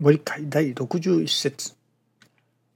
[0.00, 1.72] ご理解第61節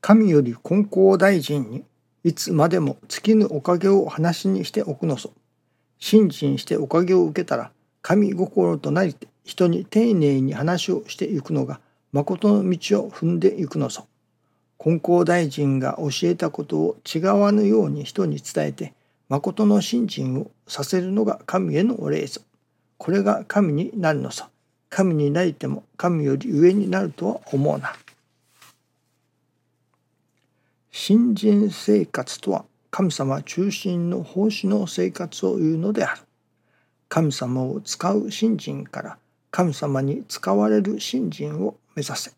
[0.01, 1.83] 神より金光大臣に
[2.23, 5.33] いつまでも尽きぬおかげを話にしておくのそ。
[5.99, 11.81] 信心しておかげを受けたら神心となりて人に丁寧に話をしていくのが
[12.13, 14.07] 誠の道を踏んでいくのそ。
[14.79, 18.95] 金光大臣が教えたことを違わぬように人に伝えて
[19.29, 22.43] 誠の信心をさせるのが神へのお礼ぞ。
[22.97, 24.51] これが神になるのさ。
[24.91, 27.95] 神になりても神より上になるとは思うな。
[30.91, 36.23] 新人生活とは神様中心の奉仕の生活を言うのである。
[37.09, 39.19] 神様を使う信心から
[39.51, 42.33] 神様に使われる信心を目指せ。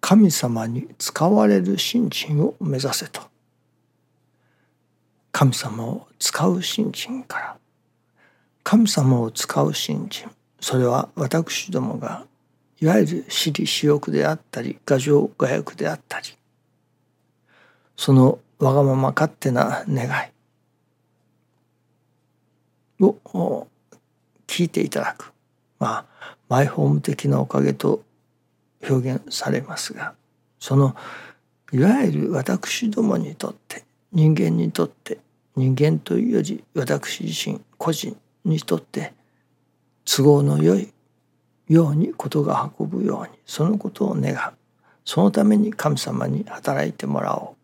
[0.00, 3.31] 神様に使われる信心を目指せと。
[5.32, 7.56] 神様を使う信心から。
[8.62, 10.30] 神様を使う信心。
[10.60, 12.24] それは私どもが
[12.80, 16.26] いわゆる私利私欲であったり牙城牙欲であったり。
[17.96, 20.32] そのわがまま勝手な願い。
[23.00, 23.66] を
[24.46, 25.32] 聞いていただく。
[25.80, 28.04] まあマイホーム的なおかげと
[28.88, 30.14] 表現されますが
[30.60, 30.94] その
[31.72, 35.18] いわゆる私どもにとって人間にとって
[35.56, 39.12] 人間というより私自身個人にとって
[40.04, 40.92] 都合の良い
[41.68, 44.38] ようにことが運ぶようにそのことを願う。
[45.04, 47.56] そのために神様に働いてもらおう。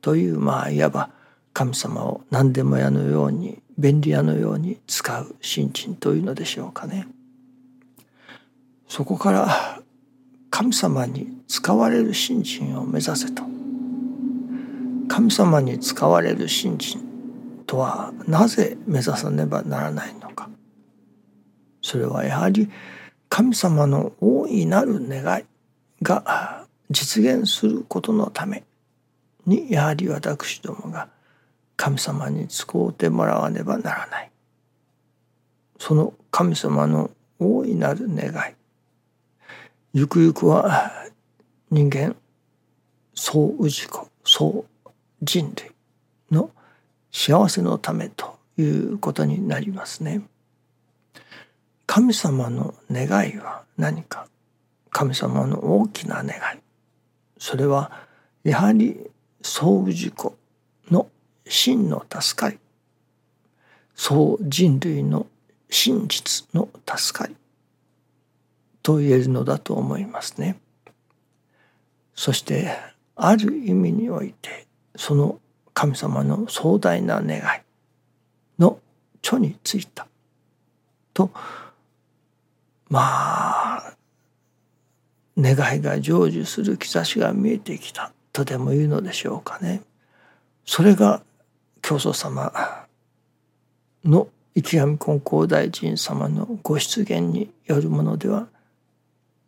[0.00, 1.10] というまあいわば
[1.52, 7.06] 神様を何でも屋のように便利屋のように使う心というのでしょうかね。
[8.88, 9.82] そこから
[10.50, 12.42] 神様に使われる心
[12.78, 13.51] を目指せと。
[15.12, 17.02] 神様に使われる信心
[17.66, 20.48] とはなぜ目指さねばならないのか。
[21.82, 22.70] それはやはり
[23.28, 25.44] 神様の大いなる願い
[26.02, 28.64] が実現することのため
[29.44, 31.10] にやはり私どもが
[31.76, 34.30] 神様に使うてもらわねばならない。
[35.78, 38.54] その神様の大いなる願い
[39.92, 40.90] ゆくゆくは
[41.70, 42.16] 人間
[43.12, 44.64] 総氏子総
[45.22, 45.70] 人類
[46.30, 46.50] の
[47.12, 50.22] 幸せのためということになりますね。
[51.86, 54.26] 神様の願いは何か？
[54.90, 56.32] 神様の大きな願い
[57.38, 57.92] それは
[58.44, 59.10] やはり
[59.40, 60.36] 総事故
[60.90, 61.08] の
[61.46, 62.58] 真の助かり
[63.94, 65.26] 総人類の
[65.70, 67.36] 真実の助かり
[68.82, 70.58] と言えるのだと思いますね。
[72.14, 72.76] そして
[73.16, 74.66] ある意味において
[74.96, 75.38] その
[75.74, 77.42] 神様の壮大な願い
[78.58, 78.78] の
[79.22, 80.06] 著についた
[81.14, 81.30] と
[82.88, 83.94] まあ
[85.38, 89.82] 願いが成就する兆しが見えてきたとでも言うのでしょうかね。
[90.64, 91.22] それが
[91.80, 92.52] 教祖様
[94.04, 98.46] の池上金光大臣様のご出現によるものでは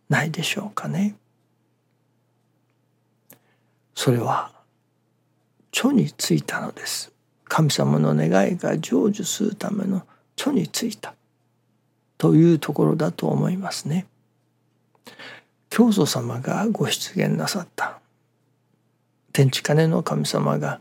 [0.08, 1.16] ないでしょうかね。
[3.94, 4.53] それは
[5.74, 7.12] 著についたのです。
[7.46, 11.14] 神様の願いが成就するための著についた。
[12.16, 14.06] というところだと思いますね。
[15.70, 17.98] 教祖様がご出現なさった。
[19.32, 20.80] 天地金の神様が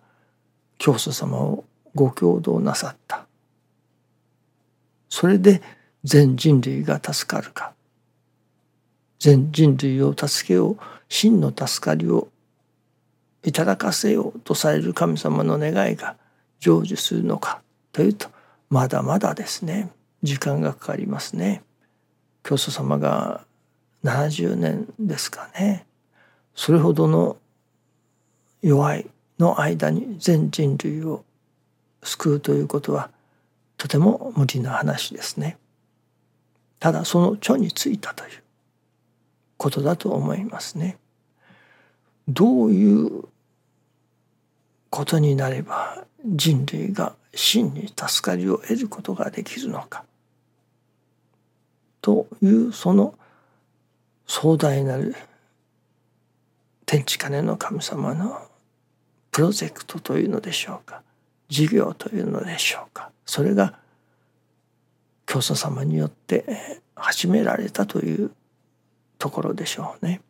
[0.78, 1.66] 教祖様を
[1.96, 3.26] ご共同なさった。
[5.10, 5.64] それで
[6.04, 7.74] 全人類が助かるか。
[9.20, 10.78] 全人類を助けよう。
[11.10, 12.28] 真の助かりを
[13.44, 16.16] いただかせようとされる神様の願いが
[16.60, 17.62] 成就するのか
[17.92, 18.30] というと
[18.70, 19.90] まだまだですね
[20.24, 21.62] 時間がかかりますね。
[22.44, 23.46] 教祖様が
[24.04, 25.86] 70年ですかね
[26.56, 27.38] それほどの
[28.62, 29.10] 弱い
[29.40, 31.24] の間に全人類を
[32.04, 33.10] 救うということは
[33.78, 35.58] とても無理な話ですね。
[36.80, 38.44] ただその著についたという
[39.58, 40.98] ことだと思いますね。
[42.28, 43.24] どういう
[44.94, 50.04] ことになれば人類が真に助かりを得ることができるのか。
[52.00, 53.16] というその
[54.28, 55.16] 壮大なる
[56.86, 58.40] 天地金の神様の
[59.32, 61.02] プロジェクトというのでしょうか。
[61.50, 63.10] 事業というのでしょうか。
[63.26, 63.74] それが
[65.26, 68.30] 教祖様によって始められたという
[69.18, 70.22] ところでしょうね。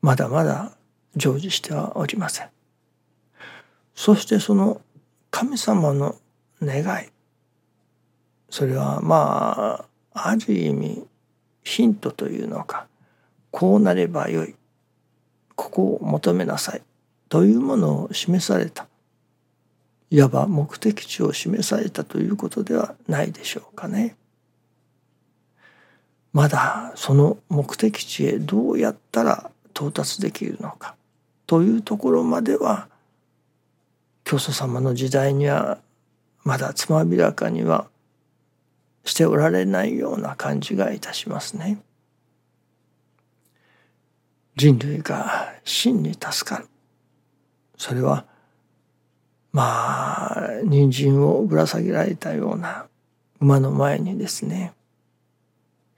[0.00, 0.70] まだまだ
[1.16, 2.48] 成就してはおりません。
[3.94, 4.80] そしてその
[5.30, 6.16] 神様の
[6.60, 7.08] 願い
[8.50, 11.06] それはまあある意味
[11.62, 12.86] ヒントというのか
[13.50, 14.54] こうなればよい
[15.56, 16.82] ここを求めなさい
[17.28, 18.86] というものを示された
[20.10, 24.16] いわば目的地を示されたということではないでしょうかね。
[26.32, 30.94] まだその目的地へどうやったら到達できるのか
[31.46, 32.88] というところまでは
[34.24, 35.78] 教祖様の時代には
[36.42, 37.88] まだつまびらかには
[39.04, 41.78] しておられないような感じがいたしますね。
[44.56, 46.68] 人類が真に助かる
[47.76, 48.24] それは
[49.52, 52.86] まあ人参をぶら下げられたような
[53.40, 54.72] 馬の前にですね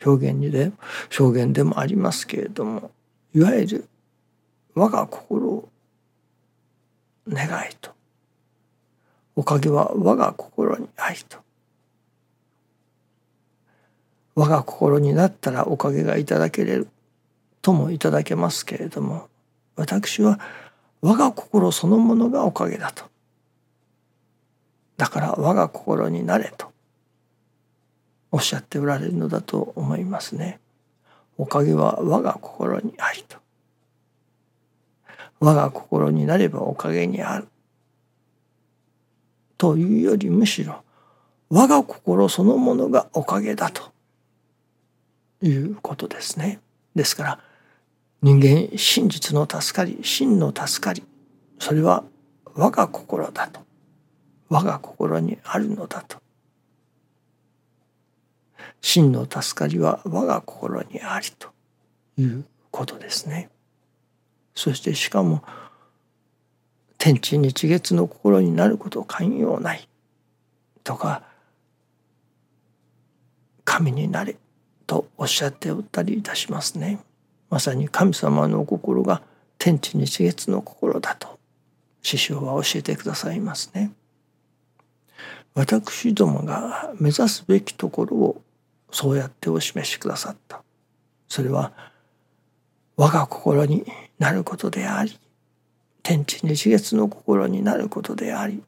[0.04, 0.72] 表現にで
[1.19, 2.90] 表現でもありますけれども
[3.34, 3.88] いわゆる
[4.76, 5.69] 我が心を
[7.28, 7.90] 願いと
[9.34, 11.38] おかげは我が心に愛と
[14.34, 16.88] 我が心になったらおかげがいただけれる
[17.62, 19.28] ともいただけますけれども
[19.75, 20.38] 私は
[21.00, 23.06] 我が心そのものがおかげだと
[24.96, 26.70] だから我が心になれと
[28.31, 30.61] おっしゃっておられるのだと思いますね。
[31.38, 33.38] おかげは我が心にありと。
[35.40, 37.48] 我が心になればおかげにある。
[39.58, 40.82] というよりむしろ
[41.48, 43.92] 我が心そのものがおかげだと
[45.42, 46.60] いうことですね。
[46.94, 47.40] ですから
[48.22, 51.04] 人間真実の助かり真の助かり
[51.58, 52.04] それは
[52.54, 53.60] 我が心だと
[54.48, 56.18] 我が心にあるのだと
[58.80, 61.48] 真の助かりは我が心にありと
[62.18, 63.50] いうことですね。
[64.56, 65.44] そしてしかも
[66.99, 69.88] 天地日月の心になること寛容ない
[70.82, 71.23] とか
[73.64, 74.37] 神になれ
[74.87, 77.00] とおっしゃっておったりいたしますね。
[77.50, 79.23] まさに神様の心が
[79.58, 81.38] 天地日月の心だと
[82.03, 83.93] 師匠は教えてくださいますね。
[85.55, 88.43] 私どもが目指すべきところを
[88.91, 90.62] そうやってお示しくださった
[91.29, 91.73] それは
[92.96, 93.84] 我が心に
[94.19, 95.19] なることであり
[96.02, 98.62] 天地日月の心になることであり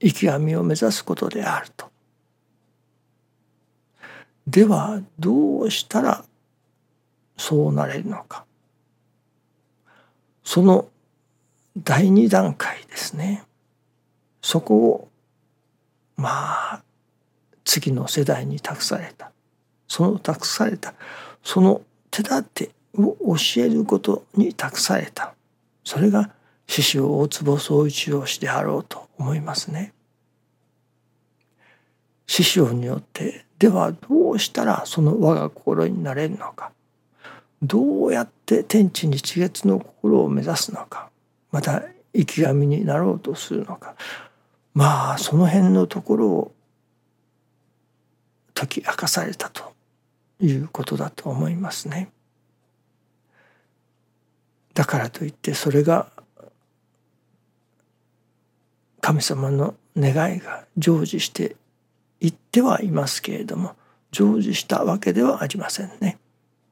[0.00, 1.86] 生き神を目指すことであると。
[4.46, 6.24] ではどうしたら
[7.36, 8.46] そうなれるのか。
[10.44, 10.88] その
[11.76, 13.44] 第二段階ですね。
[14.40, 15.08] そこを
[16.16, 16.82] まあ
[17.64, 19.30] 次の世代に託された。
[19.88, 20.94] その託された
[21.42, 25.34] その手立てを教えることに託された
[25.84, 26.30] それが
[26.66, 29.94] 師匠大坪宗一郎氏であろうと思いますね。
[32.26, 36.72] 師匠によってではどうしたらその我が心になれるのか
[37.62, 41.08] どうやって天地日月の心を目指すのか
[41.50, 41.82] また
[42.14, 43.94] 生き神になろうとするのか
[44.74, 46.52] まあその辺のところを
[48.54, 49.72] 解き明かされたと
[50.40, 52.10] いうことだと思いますね。
[54.78, 56.06] だからといってそれが
[59.00, 61.56] 神様の願いが成就して
[62.20, 63.74] いってはいますけれども
[64.12, 66.18] 成就したわけではありませんね。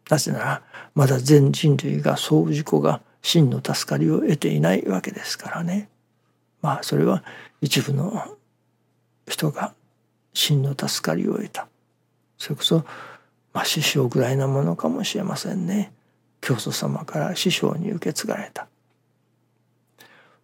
[0.09, 0.63] なぜなら
[0.95, 5.89] まだ全人類が総自己が真の助かりを得ていないわけですからね。
[6.63, 7.25] まあそれは
[7.61, 8.37] 一部の
[9.29, 9.75] 人が
[10.33, 11.67] 真の助かりを得た。
[12.39, 12.85] それこそ
[13.53, 15.91] まあ、師匠ぐらいなものかもしれませんね
[16.41, 18.67] 教祖様から師匠に受け継がれた。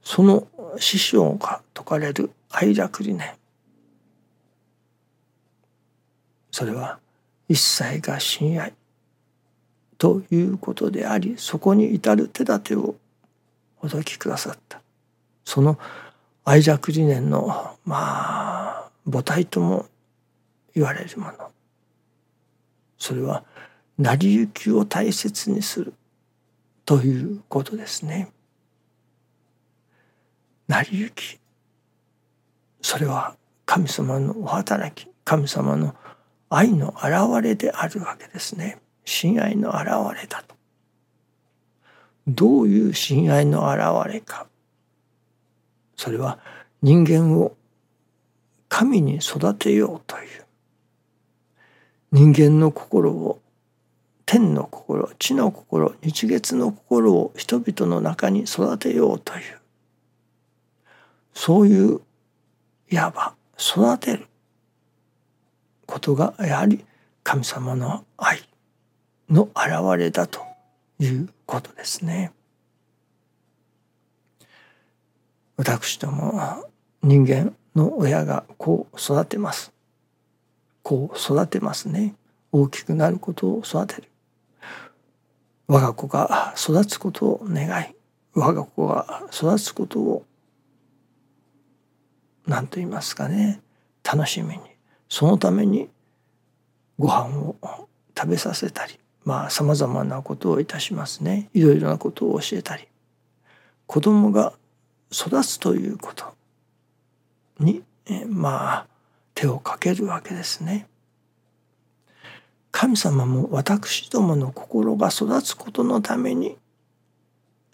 [0.02, 0.46] その
[0.78, 3.34] 師匠が説かれる愛楽理念
[6.50, 6.98] それは
[7.48, 8.74] 一切が親愛
[9.98, 12.96] ということでありそこに至る手立てを
[13.80, 14.80] お説きくださった。
[15.44, 15.78] その
[16.44, 19.86] 愛着理念のまあ母体とも
[20.74, 21.32] 言われるもの。
[22.98, 23.44] それは
[23.98, 25.94] 成り行きを大切にする
[26.84, 28.30] ということですね。
[30.68, 31.38] 成り行き
[32.80, 35.94] それは神様のお働き神様の
[36.48, 38.78] 愛の表れであるわけですね。
[39.04, 40.54] 親愛の表れだと。
[42.26, 44.46] どういう親愛の表れか。
[45.96, 46.38] それは
[46.82, 47.56] 人間を
[48.68, 50.46] 神に育てようという
[52.10, 53.41] 人間の心を
[54.26, 59.60] 天の心地の心日月の心を人々の中に育てようという
[61.34, 62.00] そういう
[62.90, 64.26] いわば育てる
[65.86, 66.84] ことがやはり
[67.22, 68.42] 神様の愛
[69.28, 70.40] の表れだと
[70.98, 72.32] いうことですね。
[75.56, 76.64] 私ども
[77.02, 79.72] 人間の親がこう育てます。
[80.82, 82.14] こう育てますね。
[82.50, 84.11] 大きくなることを育てる。
[85.68, 87.94] 我が子が育つことを願い、
[88.34, 90.24] 我が子が育つことを
[92.46, 93.60] 何と言いますかね
[94.02, 94.60] 楽しみに
[95.08, 95.88] そのために
[96.98, 97.56] ご飯を
[98.16, 102.88] 食べさせたりまあさまざまなことをいたしますねいろいろなことを教えたり
[103.86, 104.52] 子供が
[105.12, 106.34] 育つということ
[107.60, 107.82] に
[108.26, 108.86] まあ
[109.34, 110.86] 手をかけるわけですね。
[112.72, 116.56] 神様も私どもの心が育つことのために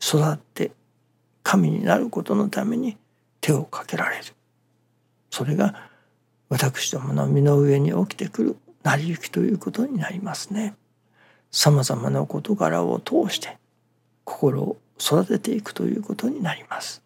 [0.00, 0.72] 育って
[1.42, 2.98] 神になることのために
[3.40, 4.24] 手をかけられる
[5.30, 5.88] それが
[6.48, 10.74] 私どもの身の上に起きてくる成り行きということになりますね。
[11.50, 13.58] さまざまな事柄を通して
[14.24, 17.02] 心を育てていくということになります。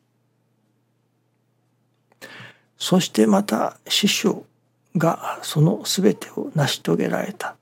[2.78, 4.44] そしてまた師匠
[4.96, 7.56] がその全てを成し遂げられた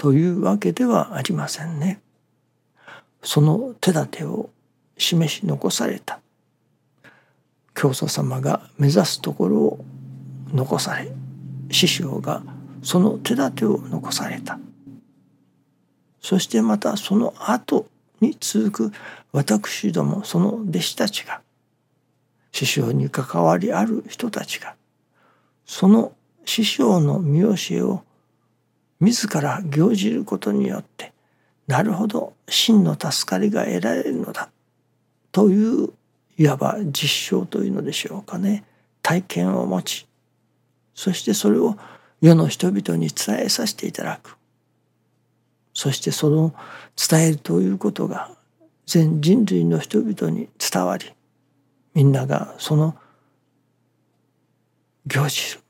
[0.00, 2.00] というわけではありませんね。
[3.22, 4.48] その手立てを
[4.96, 6.20] 示し残された
[7.74, 9.84] 教祖様が目指すところを
[10.54, 11.12] 残され
[11.70, 12.42] 師匠が
[12.82, 14.58] その手立てを残された
[16.22, 17.86] そしてまたその後
[18.22, 18.92] に続く
[19.32, 21.42] 私どもその弟子たちが
[22.52, 24.76] 師匠に関わりある人たちが
[25.66, 26.14] その
[26.46, 28.02] 師匠の見教えを
[29.00, 31.12] 自ら行じることによって
[31.66, 34.50] なるほど真の助かりが得られるのだ
[35.32, 35.90] という
[36.36, 38.64] いわば実証というのでしょうかね。
[39.02, 40.08] 体験を持ち
[40.94, 41.76] そしてそれを
[42.20, 44.36] 世の人々に伝えさせていただく。
[45.72, 46.54] そしてその
[46.96, 48.30] 伝えるということが
[48.86, 51.06] 全人類の人々に伝わり
[51.94, 52.96] みんながその
[55.06, 55.60] 行じる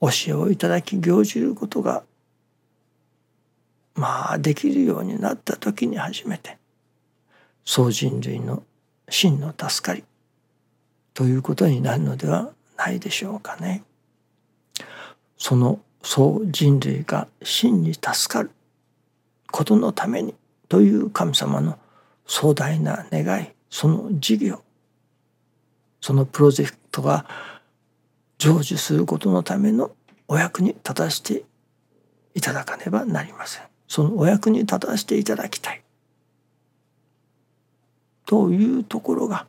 [0.00, 2.04] 教えをいただき行じることが
[4.00, 6.56] まあできるようになった時に初めて
[7.66, 8.62] 総人類の
[9.10, 10.04] 真の助かり
[11.12, 13.82] ということになるのではないでしょうかね。
[15.36, 18.50] その総人類が真に助かる
[19.52, 20.34] ことのために
[20.70, 21.78] という神様の
[22.26, 24.62] 壮大な願いその事業
[26.00, 27.26] そのプロジェクトが
[28.38, 29.90] 成就することのための
[30.26, 31.42] お役に立たせて
[32.34, 33.70] いただかねばなりません。
[33.90, 35.82] そのお役に立たせていただきたい。
[38.24, 39.48] というところが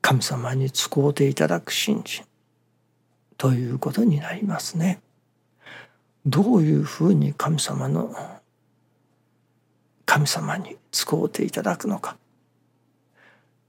[0.00, 2.24] 神様に使うていただく信心
[3.36, 5.00] ということになりますね。
[6.26, 8.14] どういうふうに神様の
[10.06, 12.16] 神様に使うていただくのか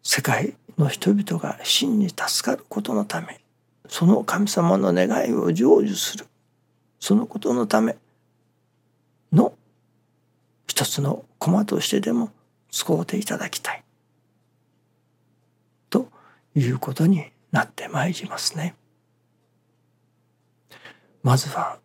[0.03, 3.39] 世界の人々が真に助かることのため
[3.88, 6.27] その神様の願いを成就する
[7.00, 7.98] そのことのため
[9.32, 9.54] の
[10.68, 12.32] 一つの駒としてでも
[12.72, 13.84] 使うていただきたい
[15.90, 16.08] と
[16.56, 18.76] いうことになってまいりますね。
[21.24, 21.80] まずは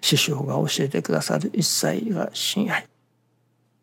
[0.00, 2.88] 師匠が教えてくださる一切が親愛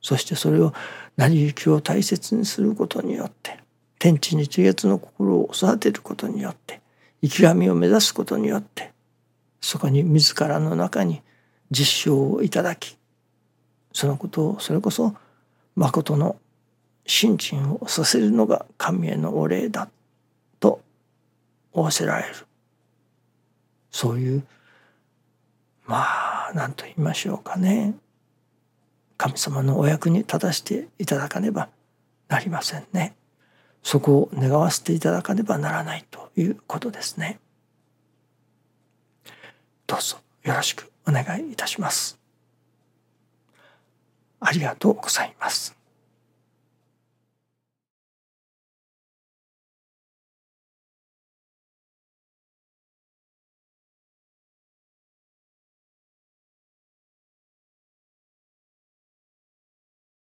[0.01, 0.73] そしてそれを
[1.17, 3.59] 成り行きを大切にすることによって
[3.99, 6.81] 天地に地月の心を育てることによって
[7.21, 8.91] 生き神を目指すことによって
[9.61, 11.21] そこに自らの中に
[11.71, 12.97] 実証をいただき
[13.93, 15.15] そのことをそれこそ
[15.75, 16.37] 誠の
[17.05, 19.89] 信心をさせるのが神へのお礼だ
[20.59, 20.81] と
[21.73, 22.35] 仰せられる
[23.91, 24.43] そういう
[25.85, 25.97] ま
[26.49, 27.95] あ何と言いましょうかね
[29.17, 31.67] 神様のお役に立たせていただかねば
[32.29, 33.15] なりませんね。
[33.83, 37.39] そこを願わせていただかねばならないということですね。
[39.87, 42.19] どうぞよろしくお願いいたします。
[44.39, 45.78] ありがとうございます。